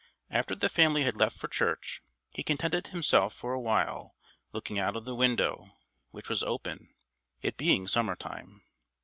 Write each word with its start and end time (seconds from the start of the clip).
After 0.31 0.55
the 0.55 0.67
family 0.67 1.03
had 1.03 1.15
left 1.17 1.37
for 1.37 1.47
church 1.47 2.01
he 2.31 2.41
contented 2.41 2.87
himself 2.87 3.35
for 3.35 3.53
a 3.53 3.59
while 3.61 4.15
looking 4.51 4.79
out 4.79 4.95
of 4.95 5.05
the 5.05 5.13
window, 5.13 5.73
which 6.09 6.27
was 6.27 6.41
open, 6.41 6.95
it 7.43 7.55
being 7.55 7.87
summer 7.87 8.15
time. 8.15 8.63